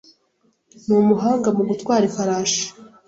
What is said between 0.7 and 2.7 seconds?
Ni umuhanga mu gutwara ifarashi.